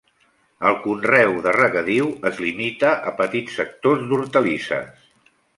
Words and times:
El 0.69 0.77
conreu 0.85 1.35
de 1.47 1.53
regadiu 1.57 2.09
es 2.31 2.41
limita 2.45 2.95
a 3.13 3.15
petits 3.23 3.61
sectors 3.63 4.05
d'hortalisses. 4.11 5.09